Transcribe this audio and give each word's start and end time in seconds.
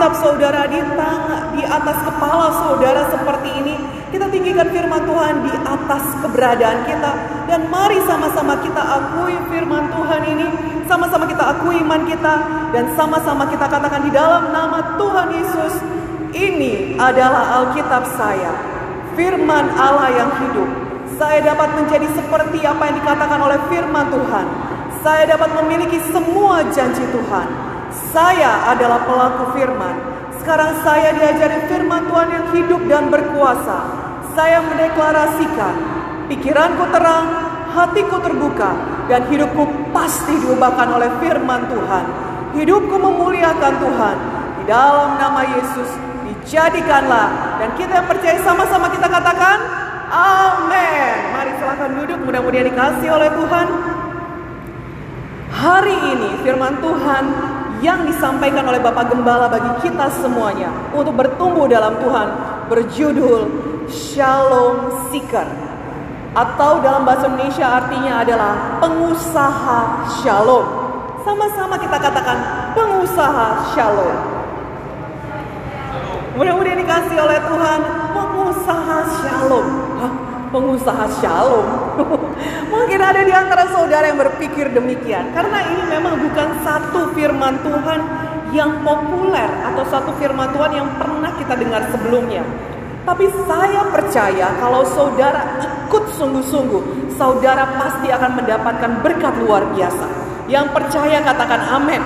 Tetap 0.00 0.16
saudara 0.16 0.64
di 0.64 0.80
tangan, 0.96 1.52
di 1.52 1.60
atas 1.60 2.00
kepala 2.08 2.48
saudara 2.56 3.04
seperti 3.12 3.52
ini. 3.52 3.76
Kita 4.08 4.32
tinggikan 4.32 4.72
firman 4.72 5.04
Tuhan 5.04 5.44
di 5.44 5.52
atas 5.60 6.16
keberadaan 6.24 6.88
kita. 6.88 7.12
Dan 7.44 7.68
mari 7.68 8.00
sama-sama 8.08 8.56
kita 8.64 8.80
akui 8.80 9.36
firman 9.52 9.92
Tuhan 9.92 10.22
ini. 10.24 10.46
Sama-sama 10.88 11.28
kita 11.28 11.52
akui 11.52 11.84
iman 11.84 12.00
kita. 12.08 12.34
Dan 12.72 12.96
sama-sama 12.96 13.44
kita 13.52 13.68
katakan 13.68 14.00
di 14.00 14.08
dalam 14.08 14.48
nama 14.48 14.96
Tuhan 14.96 15.36
Yesus. 15.36 15.84
Ini 16.32 16.96
adalah 16.96 17.60
Alkitab 17.60 18.08
saya. 18.16 18.56
Firman 19.12 19.68
Allah 19.76 20.16
yang 20.16 20.32
hidup. 20.32 20.68
Saya 21.20 21.44
dapat 21.44 21.76
menjadi 21.76 22.08
seperti 22.16 22.64
apa 22.64 22.88
yang 22.88 22.96
dikatakan 23.04 23.36
oleh 23.36 23.60
firman 23.68 24.08
Tuhan. 24.08 24.46
Saya 25.04 25.28
dapat 25.28 25.52
memiliki 25.60 26.00
semua 26.08 26.64
janji 26.72 27.04
Tuhan. 27.12 27.69
Saya 27.90 28.70
adalah 28.70 29.02
pelaku 29.02 29.58
firman. 29.58 29.94
Sekarang 30.38 30.78
saya 30.86 31.10
diajari 31.12 31.66
firman 31.66 32.06
Tuhan 32.06 32.28
yang 32.30 32.46
hidup 32.54 32.82
dan 32.86 33.10
berkuasa. 33.10 33.78
Saya 34.32 34.62
mendeklarasikan, 34.62 35.74
pikiranku 36.30 36.86
terang, 36.94 37.26
hatiku 37.74 38.22
terbuka, 38.22 38.70
dan 39.10 39.26
hidupku 39.26 39.90
pasti 39.90 40.38
diubahkan 40.38 40.88
oleh 40.96 41.10
firman 41.18 41.66
Tuhan. 41.66 42.04
Hidupku 42.54 42.94
memuliakan 42.94 43.74
Tuhan. 43.82 44.16
Di 44.62 44.64
dalam 44.70 45.18
nama 45.18 45.42
Yesus, 45.50 45.90
dijadikanlah. 46.30 47.58
Dan 47.58 47.74
kita 47.74 48.00
yang 48.00 48.08
percaya 48.08 48.38
sama-sama 48.46 48.86
kita 48.94 49.10
katakan, 49.10 49.58
Amin. 50.10 51.14
Mari 51.34 51.50
silahkan 51.58 51.90
duduk, 51.94 52.18
mudah-mudahan 52.22 52.66
dikasih 52.70 53.08
oleh 53.14 53.30
Tuhan. 53.34 53.66
Hari 55.50 55.96
ini 56.16 56.30
firman 56.40 56.80
Tuhan 56.80 57.24
yang 57.80 58.04
disampaikan 58.04 58.64
oleh 58.68 58.80
Bapak 58.80 59.08
Gembala 59.08 59.48
bagi 59.48 59.88
kita 59.88 60.12
semuanya 60.20 60.68
untuk 60.92 61.16
bertumbuh 61.16 61.64
dalam 61.64 61.96
Tuhan 62.00 62.28
berjudul 62.68 63.40
Shalom 63.88 65.08
Seeker 65.08 65.48
atau 66.30 66.78
dalam 66.78 67.02
bahasa 67.02 67.26
Indonesia 67.26 67.66
artinya 67.66 68.22
adalah 68.22 68.78
pengusaha 68.78 70.06
shalom. 70.22 70.62
Sama-sama 71.26 71.74
kita 71.74 71.98
katakan 71.98 72.38
pengusaha 72.78 73.74
shalom. 73.74 74.14
Mudah-mudahan 76.38 76.78
dikasih 76.78 77.18
oleh 77.18 77.38
Tuhan? 77.42 77.99
Pengusaha 80.50 81.06
shalom. 81.22 81.66
Mungkin 82.74 83.00
ada 83.00 83.22
di 83.22 83.32
antara 83.32 83.70
saudara 83.70 84.10
yang 84.10 84.18
berpikir 84.18 84.70
demikian. 84.74 85.30
Karena 85.32 85.62
ini 85.64 85.82
memang 85.86 86.18
bukan 86.20 86.48
satu 86.66 87.14
firman 87.14 87.62
Tuhan 87.62 88.00
yang 88.50 88.82
populer 88.82 89.46
atau 89.62 89.86
satu 89.86 90.10
firman 90.18 90.50
Tuhan 90.50 90.72
yang 90.74 90.88
pernah 90.98 91.30
kita 91.38 91.54
dengar 91.54 91.86
sebelumnya. 91.94 92.42
Tapi 93.06 93.26
saya 93.48 93.88
percaya 93.88 94.52
kalau 94.60 94.84
saudara 94.84 95.56
ikut 95.62 96.04
sungguh-sungguh, 96.18 97.16
saudara 97.16 97.64
pasti 97.78 98.12
akan 98.12 98.42
mendapatkan 98.42 98.92
berkat 99.00 99.34
luar 99.40 99.64
biasa. 99.72 100.06
Yang 100.50 100.66
percaya 100.74 101.22
katakan 101.22 101.62
amin. 101.80 102.02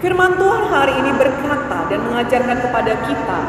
Firman 0.00 0.36
Tuhan 0.36 0.68
hari 0.68 1.00
ini 1.00 1.16
berkata 1.16 1.88
dan 1.88 2.00
mengajarkan 2.04 2.58
kepada 2.60 2.92
kita, 3.08 3.40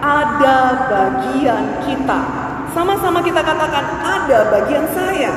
ada 0.00 0.58
bagian 0.88 1.84
kita 1.84 2.47
sama-sama 2.72 3.20
kita 3.24 3.40
katakan 3.40 3.84
ada 4.04 4.38
bagian 4.52 4.84
saya. 4.92 5.32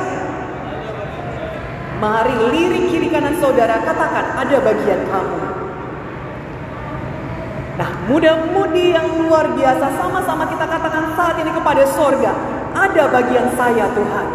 Mari 2.02 2.34
lirik 2.50 2.90
kiri 2.90 3.08
kanan 3.14 3.38
saudara 3.38 3.78
katakan 3.86 4.34
ada 4.34 4.58
bagian 4.58 5.02
kamu. 5.06 5.38
Nah 7.78 7.90
mudah-mudi 8.10 8.98
yang 8.98 9.06
luar 9.22 9.54
biasa 9.54 9.86
sama-sama 10.02 10.50
kita 10.50 10.66
katakan 10.66 11.14
saat 11.14 11.38
ini 11.38 11.52
kepada 11.54 11.84
sorga. 11.86 12.34
Ada 12.74 13.04
bagian 13.12 13.54
saya 13.54 13.86
Tuhan. 13.94 14.28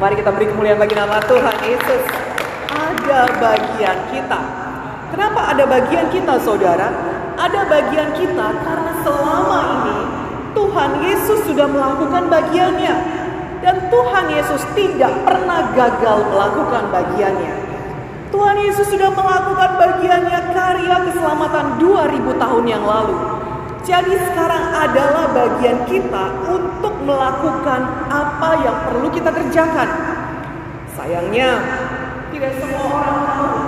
Mari 0.00 0.14
kita 0.16 0.30
beri 0.32 0.48
kemuliaan 0.48 0.80
bagi 0.80 0.96
nama 0.96 1.20
Tuhan 1.22 1.56
Yesus. 1.62 2.02
Ada 2.70 3.20
bagian 3.38 3.98
kita. 4.10 4.40
Kenapa 5.14 5.40
ada 5.54 5.64
bagian 5.66 6.06
kita 6.10 6.34
saudara? 6.40 6.88
Ada 7.38 7.66
bagian 7.66 8.10
kita 8.14 8.46
karena 8.62 8.92
selama 9.06 9.58
ini 9.86 10.09
Tuhan 10.52 10.90
Yesus 11.04 11.46
sudah 11.46 11.66
melakukan 11.70 12.26
bagiannya. 12.26 12.94
Dan 13.60 13.92
Tuhan 13.92 14.26
Yesus 14.32 14.62
tidak 14.72 15.12
pernah 15.20 15.68
gagal 15.76 16.18
melakukan 16.32 16.88
bagiannya. 16.88 17.54
Tuhan 18.30 18.56
Yesus 18.62 18.88
sudah 18.88 19.10
melakukan 19.12 19.76
bagiannya 19.76 20.40
karya 20.54 20.96
keselamatan 21.10 21.76
2000 21.76 22.40
tahun 22.40 22.64
yang 22.64 22.84
lalu. 22.86 23.16
Jadi 23.84 24.12
sekarang 24.12 24.70
adalah 24.76 25.28
bagian 25.34 25.82
kita 25.84 26.24
untuk 26.46 26.94
melakukan 27.04 27.80
apa 28.08 28.50
yang 28.62 28.76
perlu 28.86 29.08
kita 29.10 29.34
kerjakan. 29.34 29.88
Sayangnya, 30.94 31.50
tidak 32.30 32.60
semua 32.60 32.84
orang 32.86 33.18
tahu 33.24 33.59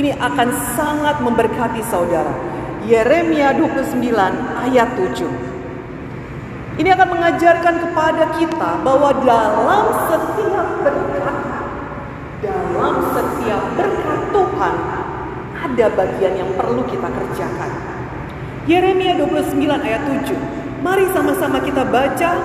Ini 0.00 0.16
akan 0.16 0.48
sangat 0.80 1.20
memberkati 1.20 1.84
saudara. 1.84 2.32
Yeremia 2.88 3.52
29 3.52 4.00
ayat 4.56 4.96
7. 4.96 6.80
Ini 6.80 6.88
akan 6.96 7.08
mengajarkan 7.20 7.74
kepada 7.84 8.32
kita 8.40 8.80
bahwa 8.80 9.12
dalam 9.20 9.84
setiap 10.08 10.80
berkat, 10.80 11.36
dalam 12.40 12.94
setiap 13.12 13.60
berkat 13.76 14.20
Tuhan, 14.32 14.74
ada 15.68 15.86
bagian 15.92 16.32
yang 16.32 16.50
perlu 16.56 16.80
kita 16.88 17.04
kerjakan. 17.04 17.68
Yeremia 18.64 19.20
29 19.20 19.52
ayat 19.84 20.00
7. 20.08 20.32
Mari 20.80 21.12
sama-sama 21.12 21.60
kita 21.60 21.84
baca 21.84 22.40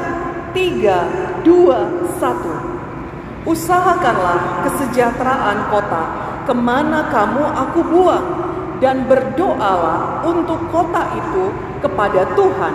3, 0.52 1.48
2, 1.48 2.20
1. 2.20 3.48
Usahakanlah 3.48 4.68
kesejahteraan 4.68 5.72
kota 5.72 6.25
ke 6.46 6.54
mana 6.54 7.10
kamu 7.10 7.44
aku 7.44 7.80
buang 7.90 8.28
dan 8.80 9.10
berdoalah 9.10 10.22
untuk 10.24 10.62
kota 10.70 11.10
itu 11.18 11.50
kepada 11.82 12.26
Tuhan 12.38 12.74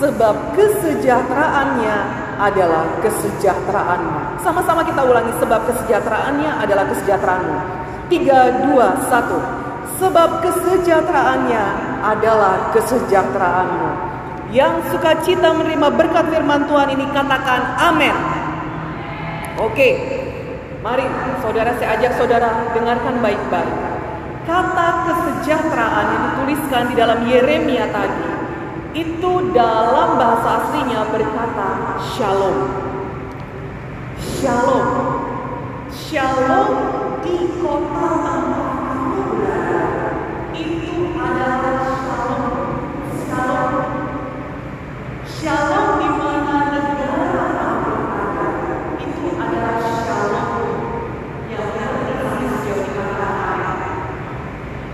sebab 0.00 0.56
kesejahteraannya 0.56 1.96
adalah 2.40 2.84
kesejahteraanmu. 3.04 4.42
Sama-sama 4.42 4.82
kita 4.82 5.04
ulangi 5.06 5.30
sebab 5.38 5.60
kesejahteraannya 5.68 6.50
adalah 6.58 6.84
kesejahteraanmu. 6.90 7.58
3 8.10 8.70
2 8.70 9.08
1. 9.08 10.00
Sebab 10.02 10.30
kesejahteraannya 10.42 11.64
adalah 12.02 12.74
kesejahteraanmu. 12.74 13.90
Yang 14.52 14.74
suka 14.92 15.16
cita 15.24 15.48
menerima 15.54 15.88
berkat 15.96 16.28
firman 16.28 16.68
Tuhan 16.68 16.88
ini 16.92 17.06
katakan 17.14 17.78
amin. 17.78 18.16
Oke. 19.62 20.21
Mari 20.82 21.06
saudara 21.38 21.78
saya 21.78 21.94
ajak 21.94 22.12
saudara 22.18 22.74
dengarkan 22.74 23.22
baik-baik. 23.22 23.76
Kata 24.42 24.86
kesejahteraan 25.06 26.06
yang 26.10 26.22
dituliskan 26.34 26.90
di 26.90 26.94
dalam 26.98 27.22
Yeremia 27.30 27.86
tadi 27.94 28.26
itu 28.92 29.32
dalam 29.54 30.18
bahasa 30.18 30.66
aslinya 30.66 31.06
berkata 31.08 32.02
shalom. 32.02 32.56
Shalom. 34.18 34.88
Shalom 35.86 36.70
di 37.22 37.36
kota 37.62 38.10
itu 40.52 40.96
adalah 41.14 41.78
shalom. 42.02 42.44
Shalom. 43.22 43.72
Shalom 45.22 45.88
di 46.02 46.08
mana 46.10 46.56
negara 46.74 47.46
kamu 47.54 47.94
berada 48.10 48.48
itu 49.00 49.26
adalah 49.40 49.78
shalom 49.80 50.50
yang 51.48 51.66
berarti 51.72 52.44
sejauh 52.46 52.82
di 52.84 52.92
mana 52.92 53.30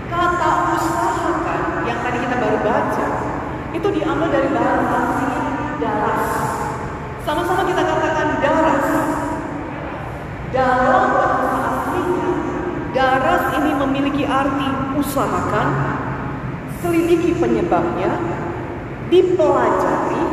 Kata 0.09 0.49
usahakan 0.73 1.61
yang 1.87 1.99
tadi 2.01 2.17
kita 2.23 2.35
baru 2.39 2.59
baca 2.65 3.07
itu 3.79 3.87
diambil 3.95 4.27
dari 4.27 4.49
bahasa 4.51 4.95
aslinya 5.07 5.43
daras. 5.79 6.27
Sama-sama 7.23 7.63
kita 7.63 7.81
katakan 7.87 8.27
daras. 8.43 8.85
Dalam 10.51 11.05
bahasa 11.15 11.57
aslinya, 11.63 12.29
daras 12.91 13.43
ini 13.55 13.71
memiliki 13.79 14.23
arti 14.27 14.67
usahakan, 14.99 15.69
selidiki 16.83 17.39
penyebabnya, 17.39 18.11
dipelajari, 19.07 20.23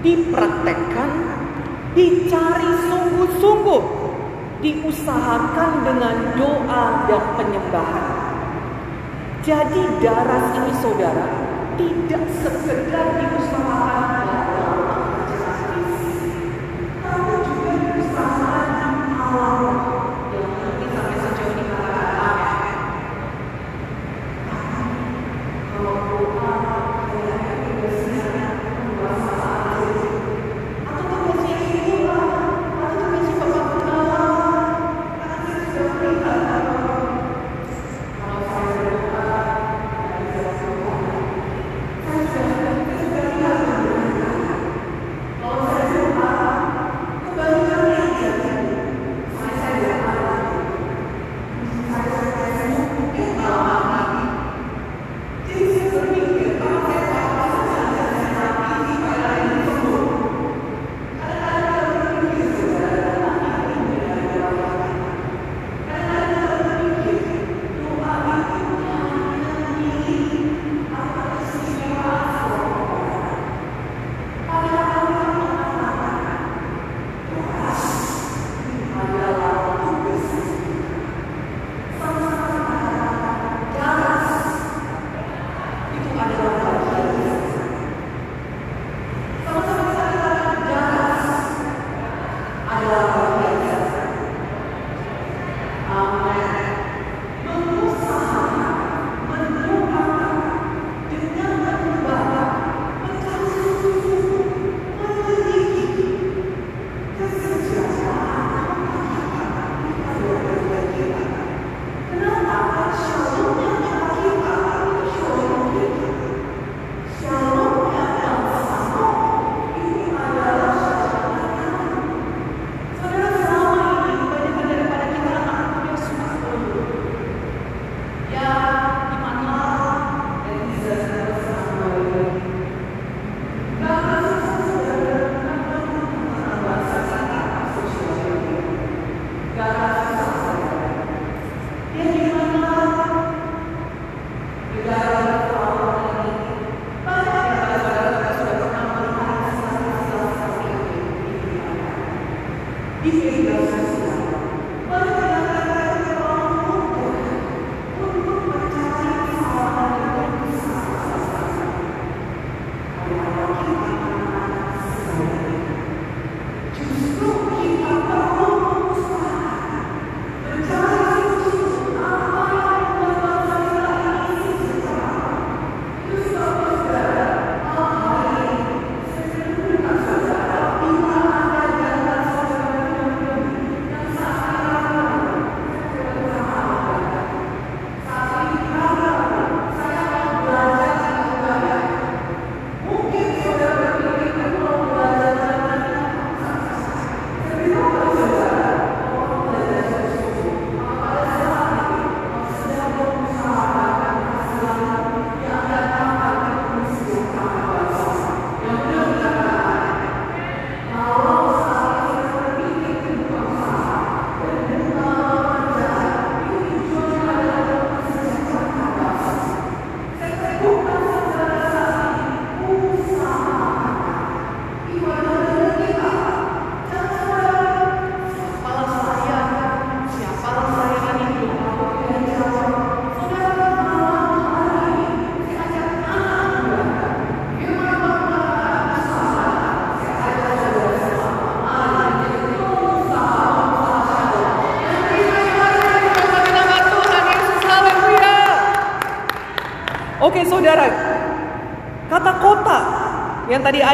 dipraktekkan, 0.00 1.10
dicari 1.92 2.70
sungguh-sungguh, 2.88 3.84
diusahakan 4.64 5.70
dengan 5.84 6.16
doa 6.40 6.84
dan 7.04 7.22
penyembahan. 7.36 8.06
Jadi 9.44 9.82
daras 10.00 10.44
ini 10.58 10.72
saudara 10.80 11.45
tidak 11.76 12.24
sekedar 12.40 13.06
diusahakan 13.20 13.65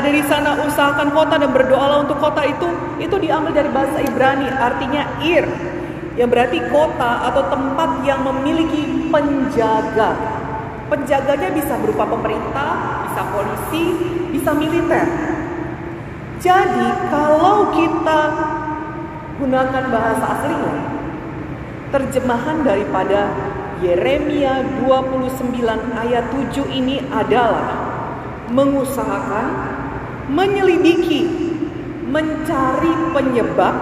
ada 0.03 0.11
di 0.11 0.27
sana 0.27 0.59
usahakan 0.67 1.15
kota 1.15 1.39
dan 1.39 1.55
berdoalah 1.55 2.03
untuk 2.03 2.19
kota 2.19 2.43
itu 2.43 2.67
itu 2.99 3.15
diambil 3.23 3.55
dari 3.55 3.71
bahasa 3.71 4.03
Ibrani 4.03 4.51
artinya 4.51 5.07
ir 5.23 5.47
yang 6.19 6.27
berarti 6.27 6.59
kota 6.75 7.31
atau 7.31 7.47
tempat 7.47 8.03
yang 8.03 8.27
memiliki 8.27 9.07
penjaga. 9.15 10.11
Penjaganya 10.91 11.55
bisa 11.55 11.79
berupa 11.79 12.03
pemerintah, 12.05 13.07
bisa 13.07 13.23
polisi, 13.31 13.85
bisa 14.35 14.51
militer. 14.59 15.07
Jadi 16.43 16.89
kalau 17.09 17.71
kita 17.71 18.21
gunakan 19.39 19.85
bahasa 19.87 20.25
aslinya, 20.37 20.75
terjemahan 21.95 22.67
daripada 22.67 23.31
Yeremia 23.79 24.83
29 24.83 25.63
ayat 25.95 26.25
7 26.35 26.67
ini 26.75 27.07
adalah 27.09 27.93
mengusahakan, 28.53 29.47
menyelidiki, 30.33 31.29
mencari 32.09 32.93
penyebab, 33.13 33.77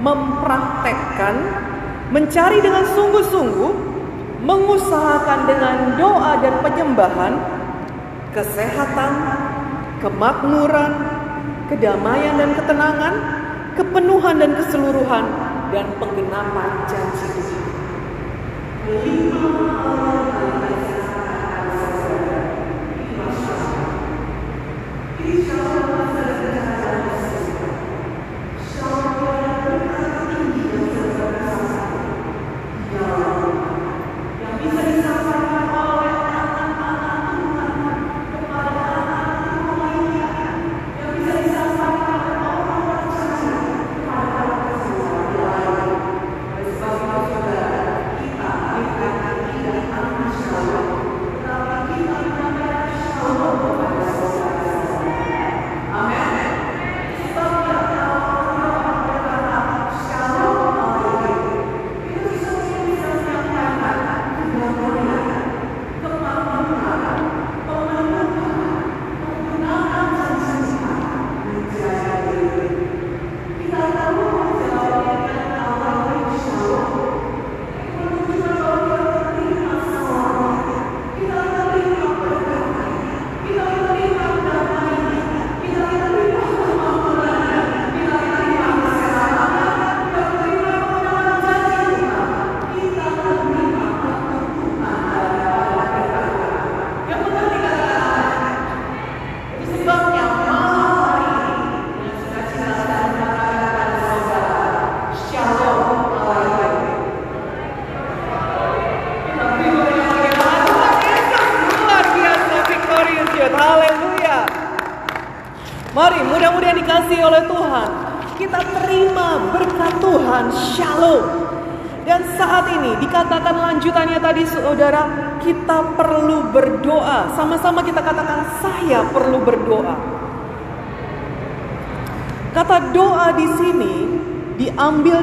mempraktekkan, 0.00 1.34
mencari 2.14 2.58
dengan 2.62 2.84
sungguh-sungguh, 2.94 3.72
mengusahakan 4.46 5.40
dengan 5.50 5.76
doa 5.98 6.32
dan 6.38 6.54
penyembahan, 6.62 7.34
kesehatan, 8.30 9.12
kemakmuran, 9.98 10.92
kedamaian 11.66 12.34
dan 12.38 12.50
ketenangan, 12.54 13.14
kepenuhan 13.74 14.36
dan 14.38 14.52
keseluruhan, 14.54 15.24
dan 15.74 15.86
penggenapan 15.98 16.70
janji 16.86 17.28
Tuhan. 18.84 20.63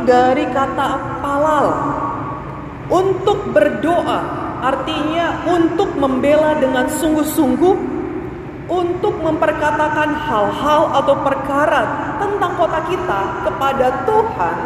Dari 0.05 0.46
kata 0.50 1.22
palal. 1.22 1.67
Untuk 2.91 3.55
berdoa 3.55 4.20
artinya 4.62 5.48
untuk 5.48 5.96
membela 5.96 6.60
dengan 6.60 6.86
sungguh-sungguh 6.91 7.75
untuk 8.72 9.15
memperkatakan 9.20 10.15
hal-hal 10.15 10.81
atau 11.01 11.15
perkara 11.24 12.15
tentang 12.24 12.51
kota 12.55 12.79
kita 12.88 13.22
kepada 13.43 13.88
Tuhan 14.08 14.58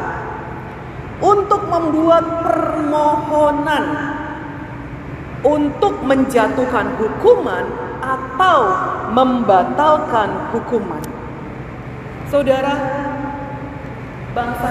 untuk 1.23 1.61
membuat 1.71 2.25
permohonan 2.43 3.85
untuk 5.45 6.01
menjatuhkan 6.05 6.97
hukuman 6.97 7.65
atau 8.01 8.59
membatalkan 9.13 10.53
hukuman. 10.53 11.01
Saudara, 12.29 12.73
bangsa 14.33 14.69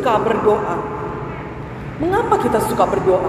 suka 0.00 0.16
berdoa. 0.16 0.76
Mengapa 2.00 2.40
kita 2.40 2.56
suka 2.64 2.88
berdoa? 2.88 3.28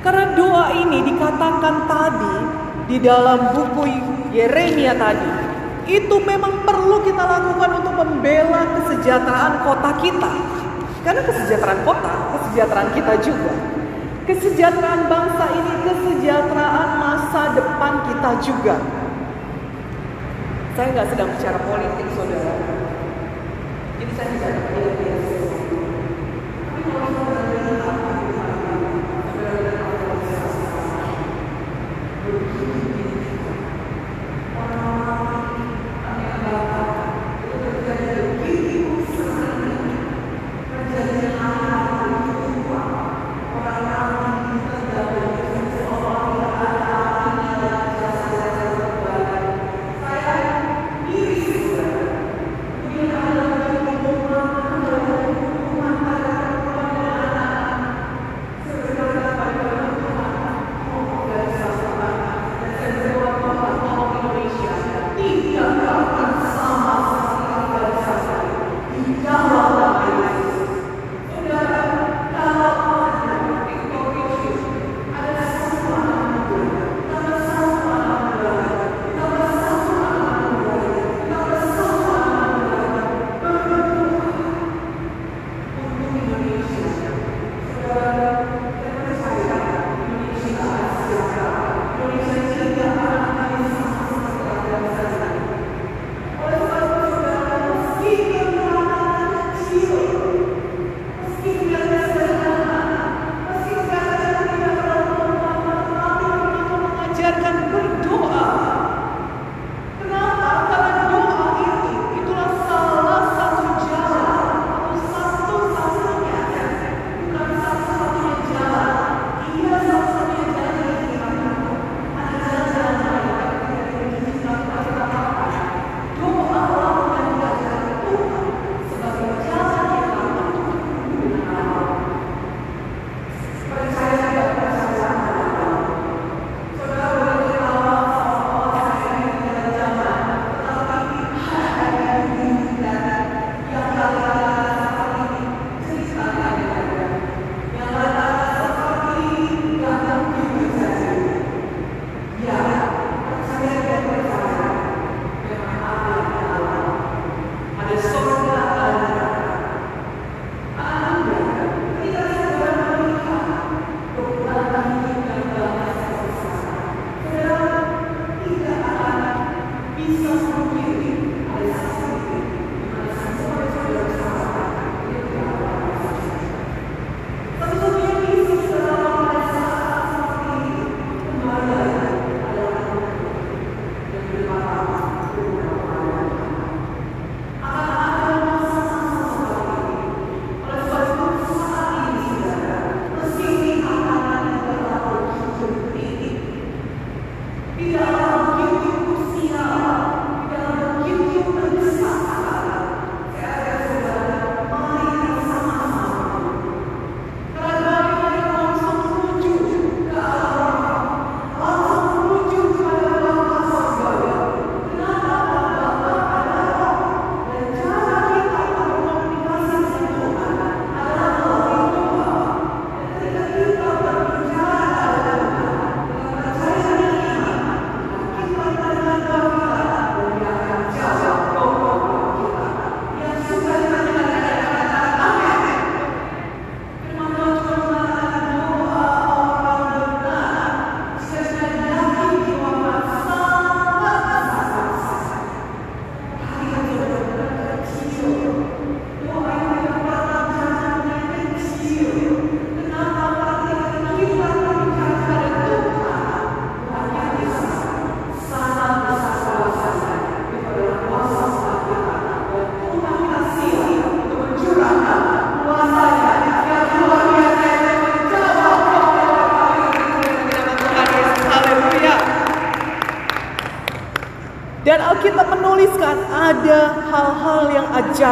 Karena 0.00 0.32
doa 0.32 0.72
ini 0.72 1.04
dikatakan 1.04 1.84
tadi 1.84 2.36
di 2.88 2.96
dalam 3.04 3.52
buku 3.52 3.84
Yeremia 4.32 4.96
tadi. 4.96 5.28
Itu 5.84 6.16
memang 6.24 6.64
perlu 6.64 7.04
kita 7.04 7.20
lakukan 7.20 7.84
untuk 7.84 7.94
membela 8.00 8.64
kesejahteraan 8.80 9.68
kota 9.68 9.90
kita. 10.00 10.32
Karena 11.04 11.20
kesejahteraan 11.28 11.84
kota, 11.84 12.12
kesejahteraan 12.40 12.90
kita 12.96 13.14
juga. 13.20 13.52
Kesejahteraan 14.24 15.12
bangsa 15.12 15.44
ini 15.60 15.74
kesejahteraan 15.84 16.90
masa 16.96 17.52
depan 17.52 17.92
kita 18.08 18.30
juga. 18.40 18.76
Saya 20.72 20.88
nggak 20.96 21.08
sedang 21.12 21.28
bicara 21.36 21.60
politik, 21.60 22.08
saudara. 22.16 22.54
Ini 24.00 24.12
saya 24.16 24.28
bicara 24.32 24.60
politik. 24.72 25.15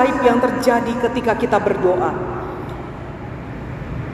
Ajaib 0.04 0.20
yang 0.20 0.36
terjadi 0.36 0.92
ketika 1.08 1.32
kita 1.40 1.56
berdoa. 1.56 2.12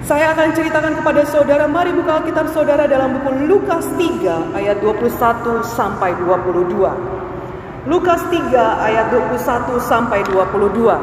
Saya 0.07 0.35
akan 0.35 0.55
ceritakan 0.55 1.03
kepada 1.03 1.27
saudara, 1.27 1.67
mari 1.67 1.91
buka 1.91 2.23
Alkitab 2.23 2.51
saudara 2.55 2.87
dalam 2.87 3.19
buku 3.19 3.47
Lukas 3.51 3.87
3 3.99 4.55
ayat 4.55 4.79
21 4.83 5.67
sampai 5.67 6.15
22. 6.15 7.91
Lukas 7.91 8.23
3 8.31 8.87
ayat 8.87 9.11
21 9.11 9.83
sampai 9.83 10.23
22. 10.31 10.95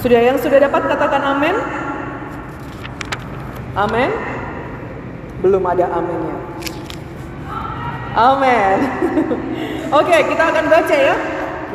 Sudah 0.00 0.20
yang 0.24 0.40
sudah 0.40 0.58
dapat 0.60 0.82
katakan 0.88 1.22
amin? 1.36 1.56
Amin? 3.76 4.10
Belum 5.40 5.62
ada 5.68 5.88
aminnya. 5.88 6.36
Amin. 8.12 8.78
Oke, 9.92 10.24
kita 10.24 10.48
akan 10.48 10.72
baca 10.72 10.96
ya. 10.96 11.12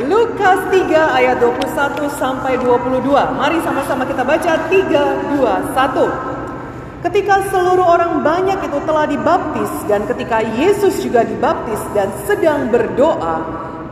Lukas 0.10 0.58
3 0.74 0.90
ayat 0.90 1.38
21 1.38 2.10
sampai 2.18 2.58
22. 2.66 3.06
Mari 3.14 3.62
sama-sama 3.62 4.10
kita 4.10 4.26
baca 4.26 4.58
3 4.74 5.38
2 5.38 5.78
1. 5.78 7.06
Ketika 7.06 7.46
seluruh 7.54 7.86
orang 7.86 8.26
banyak 8.26 8.58
itu 8.66 8.80
telah 8.90 9.06
dibaptis 9.06 9.70
dan 9.86 10.10
ketika 10.10 10.42
Yesus 10.42 10.98
juga 11.06 11.22
dibaptis 11.30 11.78
dan 11.94 12.10
sedang 12.26 12.74
berdoa, 12.74 13.38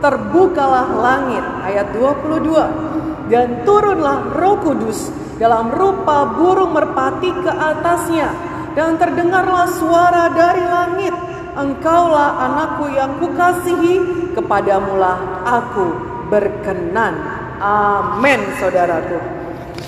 terbukalah 0.02 0.90
langit 0.90 1.46
ayat 1.62 1.86
22 1.94 3.30
dan 3.30 3.62
turunlah 3.62 4.34
Roh 4.34 4.58
Kudus 4.58 5.06
dalam 5.38 5.70
rupa 5.70 6.34
burung 6.34 6.74
merpati 6.74 7.30
ke 7.30 7.52
atasnya 7.54 8.34
dan 8.74 8.98
terdengarlah 8.98 9.70
suara 9.70 10.34
dari 10.34 10.66
langit 10.66 11.25
engkaulah 11.56 12.36
anakku 12.44 12.92
yang 12.92 13.16
kukasihi 13.16 13.94
kepadamulah 14.36 15.42
aku 15.48 15.86
berkenan. 16.28 17.16
Amin 17.56 18.40
saudaraku. 18.60 19.16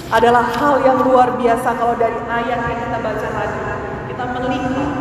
Adalah 0.08 0.48
hal 0.56 0.80
yang 0.80 1.04
luar 1.04 1.36
biasa 1.36 1.76
kalau 1.76 1.92
dari 2.00 2.16
ayat 2.24 2.58
yang 2.64 2.80
kita 2.80 2.98
baca 3.04 3.28
tadi. 3.28 3.60
Kita 4.08 4.24
melihat 4.40 4.97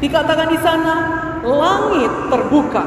Dikatakan 0.00 0.48
di 0.48 0.58
sana 0.64 0.94
langit 1.44 2.32
terbuka. 2.32 2.84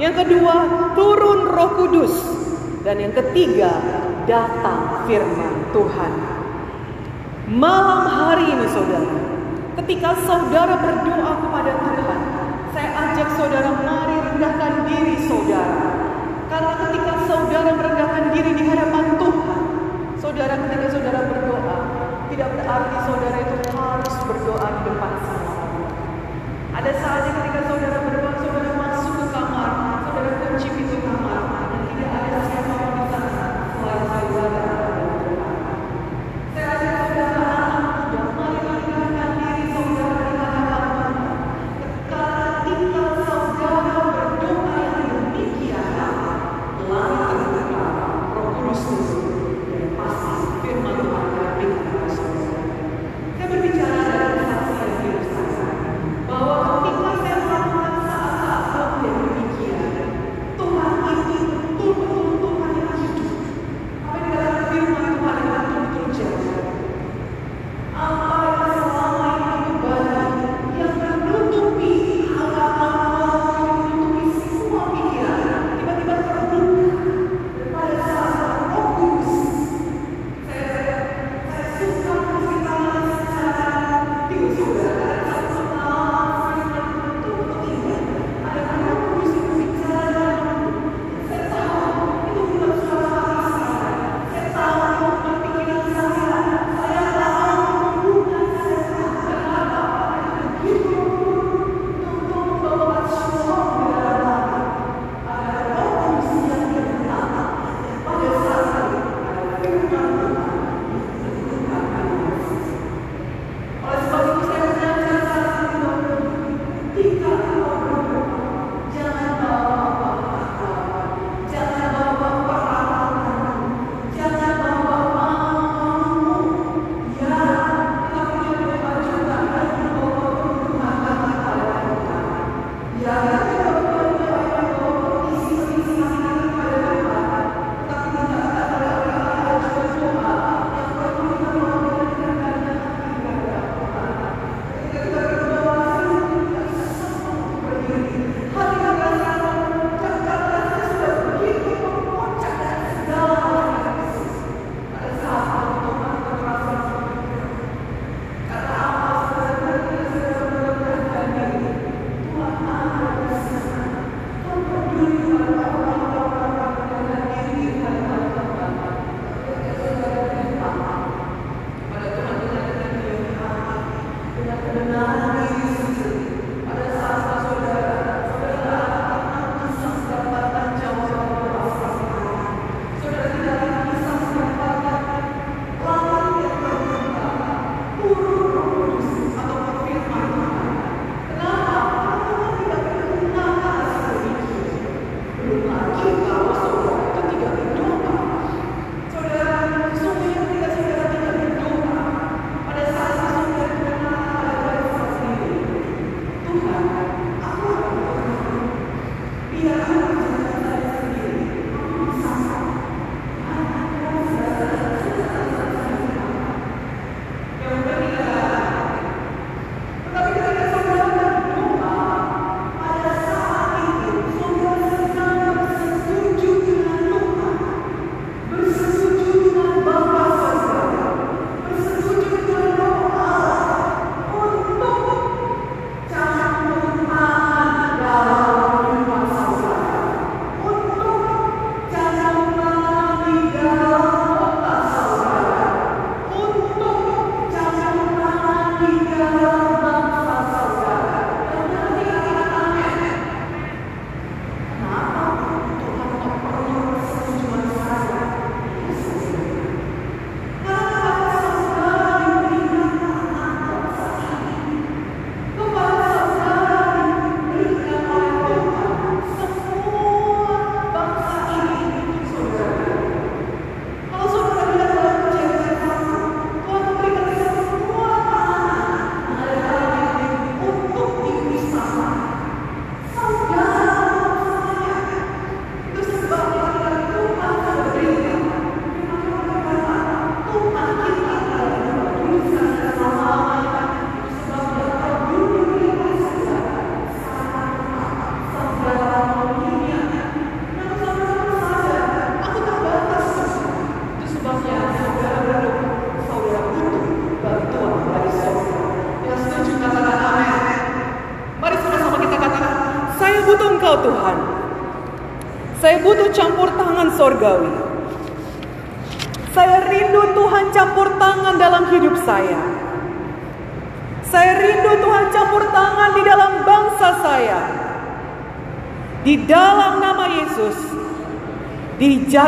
Yang 0.00 0.24
kedua, 0.24 0.54
turun 0.96 1.52
Roh 1.52 1.70
Kudus. 1.76 2.14
Dan 2.80 2.96
yang 2.96 3.12
ketiga, 3.12 3.76
datang 4.24 5.04
firman 5.04 5.68
Tuhan. 5.76 6.12
Malam 7.50 8.08
hari 8.08 8.56
ini 8.56 8.66
saudara, 8.72 9.16
ketika 9.84 10.16
saudara 10.24 10.80
berdoa 10.80 11.32
kepada 11.44 11.72
Tuhan, 11.76 12.20
saya 12.72 12.88
ajak 12.88 13.28
saudara 13.36 13.70
mari 13.84 14.16
rendahkan 14.32 14.88
diri 14.88 15.20
saudara. 15.28 15.92
Karena 16.48 16.72
ketika 16.88 17.12
saudara 17.28 17.70
merendahkan 17.76 18.24
diri 18.32 18.52
di 18.56 18.64
hadapan 18.64 19.04
Tuhan, 19.20 19.62
saudara 20.16 20.54
ketika 20.56 20.86
saudara 20.88 21.20
berdoa, 21.28 21.76
tidak 22.32 22.48
berarti 22.56 22.96
saudara 23.04 23.38
itu 23.44 23.56
harus 23.76 24.14
berdoa 24.24 24.68
di 24.72 24.82
depan 24.88 25.12
sana. 25.20 25.39
Ada 26.80 26.96
saatnya 26.96 27.32
ketika 27.36 27.60
saudara 27.68 27.99
berdoa, 27.99 27.99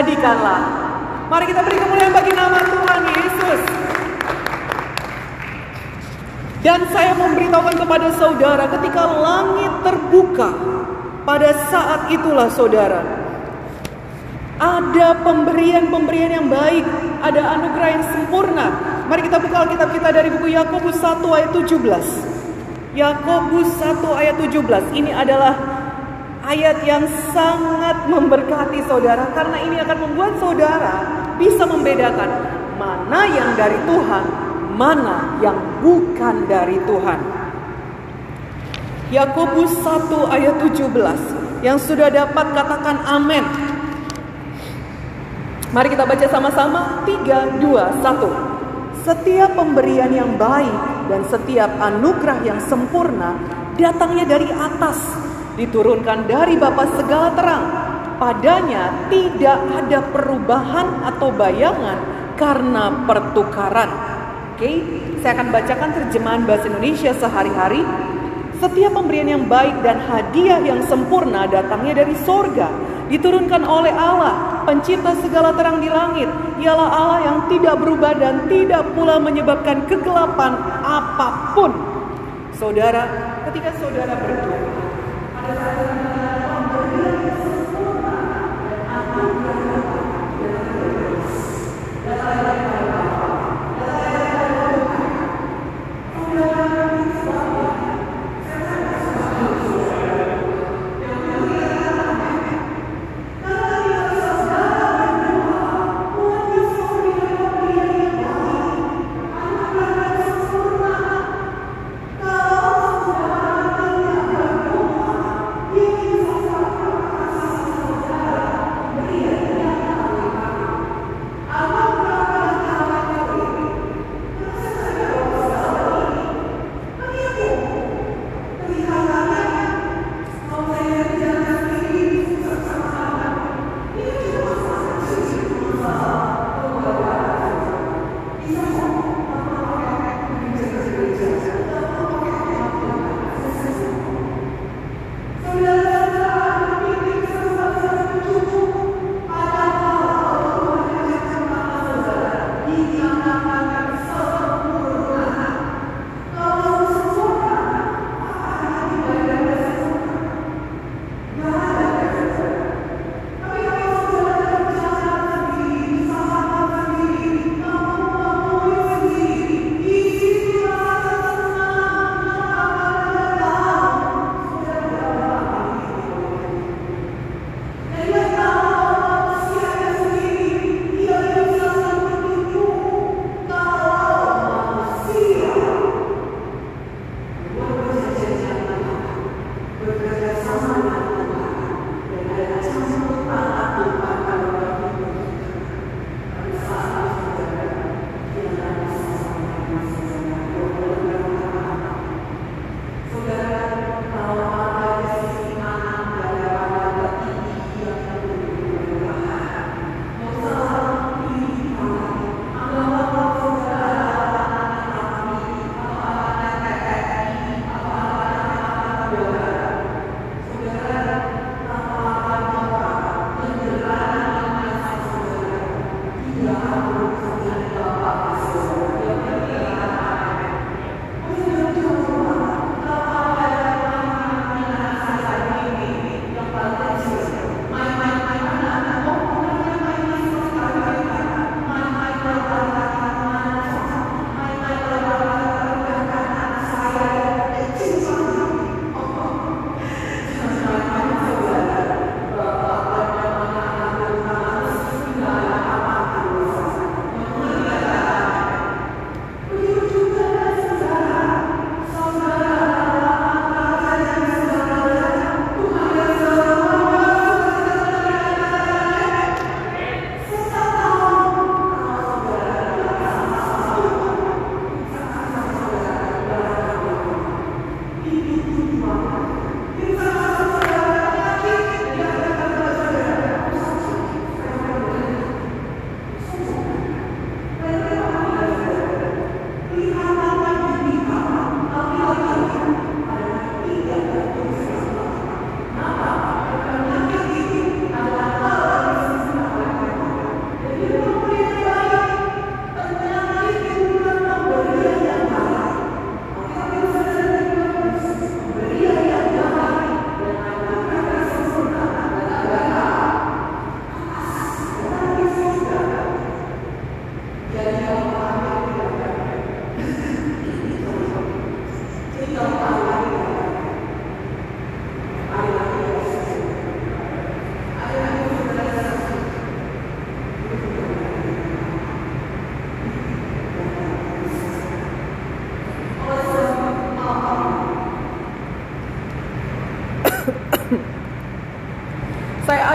dijadikanlah. 0.02 0.60
Mari 1.30 1.44
kita 1.48 1.60
beri 1.64 1.78
kemuliaan 1.78 2.12
bagi 2.12 2.32
nama 2.34 2.58
Tuhan 2.60 3.02
Yesus. 3.08 3.60
Dan 6.62 6.80
saya 6.94 7.12
memberitahukan 7.18 7.74
kepada 7.74 8.08
saudara 8.18 8.64
ketika 8.78 9.02
langit 9.06 9.72
terbuka 9.82 10.50
pada 11.26 11.50
saat 11.70 12.10
itulah 12.14 12.46
saudara 12.54 13.02
ada 14.62 15.18
pemberian-pemberian 15.26 16.38
yang 16.38 16.46
baik, 16.46 16.86
ada 17.18 17.58
anugerah 17.58 17.88
yang 17.98 18.04
sempurna. 18.14 18.66
Mari 19.10 19.26
kita 19.26 19.42
buka 19.42 19.66
Alkitab 19.66 19.90
kita 19.90 20.08
dari 20.14 20.30
buku 20.30 20.54
Yakobus 20.54 21.02
1 21.02 21.18
ayat 21.34 21.50
17. 21.50 22.94
Yakobus 22.94 23.70
1 23.82 24.06
ayat 24.22 24.38
17. 24.38 24.94
Ini 24.94 25.10
adalah 25.10 25.81
ayat 26.42 26.82
yang 26.82 27.06
sangat 27.30 28.10
memberkati 28.10 28.82
saudara 28.86 29.30
karena 29.30 29.58
ini 29.62 29.76
akan 29.78 29.98
membuat 30.10 30.32
saudara 30.42 30.94
bisa 31.38 31.64
membedakan 31.66 32.30
mana 32.76 33.20
yang 33.30 33.54
dari 33.54 33.78
Tuhan, 33.86 34.24
mana 34.74 35.38
yang 35.38 35.58
bukan 35.80 36.50
dari 36.50 36.78
Tuhan. 36.82 37.20
Yakobus 39.12 39.76
1 39.84 40.08
ayat 40.32 40.56
17. 40.64 41.62
Yang 41.62 41.78
sudah 41.84 42.08
dapat 42.10 42.46
katakan 42.56 42.96
amin. 43.06 43.44
Mari 45.72 45.88
kita 45.92 46.04
baca 46.04 46.26
sama-sama 46.26 47.04
3 47.06 47.60
2 47.60 48.02
1. 48.02 49.04
Setiap 49.04 49.50
pemberian 49.52 50.10
yang 50.10 50.32
baik 50.40 51.06
dan 51.12 51.22
setiap 51.28 51.70
anugerah 51.76 52.38
yang 52.46 52.58
sempurna 52.62 53.36
datangnya 53.76 54.24
dari 54.24 54.48
atas, 54.48 54.98
diturunkan 55.56 56.28
dari 56.28 56.56
Bapa 56.56 56.84
segala 56.96 57.28
terang. 57.36 57.64
Padanya 58.16 59.10
tidak 59.10 59.58
ada 59.66 59.98
perubahan 60.14 61.02
atau 61.10 61.34
bayangan 61.34 61.98
karena 62.38 63.02
pertukaran. 63.04 63.90
Oke, 64.54 64.78
saya 65.20 65.32
akan 65.38 65.48
bacakan 65.50 65.90
terjemahan 65.90 66.42
bahasa 66.46 66.70
Indonesia 66.70 67.10
sehari-hari. 67.18 67.82
Setiap 68.62 68.94
pemberian 68.94 69.26
yang 69.26 69.44
baik 69.50 69.82
dan 69.82 69.98
hadiah 70.06 70.62
yang 70.62 70.86
sempurna 70.86 71.50
datangnya 71.50 72.06
dari 72.06 72.14
sorga, 72.22 72.70
diturunkan 73.10 73.66
oleh 73.66 73.90
Allah 73.90 74.62
pencipta 74.62 75.18
segala 75.18 75.50
terang 75.58 75.82
di 75.82 75.90
langit, 75.90 76.30
ialah 76.62 76.88
Allah 76.94 77.20
yang 77.26 77.38
tidak 77.50 77.74
berubah 77.82 78.14
dan 78.14 78.46
tidak 78.46 78.86
pula 78.94 79.18
menyebabkan 79.18 79.82
kegelapan 79.90 80.54
apa 80.86 81.58
pun. 81.58 81.74
Saudara, 82.54 83.02
ketika 83.50 83.74
saudara 83.82 84.14
berdoa, 84.14 84.81
ada 85.44 86.11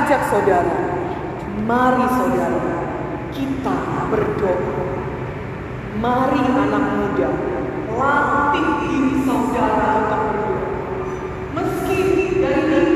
ajak 0.07 0.31
saudara, 0.31 0.79
mari 1.67 2.07
saudara, 2.07 2.63
kita 3.35 3.75
berdoa. 4.07 4.87
Mari 5.99 6.47
anak 6.47 6.85
muda, 6.95 7.29
latih 7.91 8.67
diri 8.87 9.19
saudara 9.27 10.07
untuk. 10.07 10.23
Meski 11.59 11.99
dari 12.39 12.86